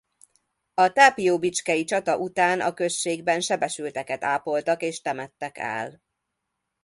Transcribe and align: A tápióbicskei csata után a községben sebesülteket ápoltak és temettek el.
A 0.73 0.89
tápióbicskei 0.91 1.83
csata 1.83 2.17
után 2.17 2.61
a 2.61 2.73
községben 2.73 3.39
sebesülteket 3.41 4.23
ápoltak 4.23 4.81
és 4.81 5.01
temettek 5.01 5.57
el. 5.57 6.01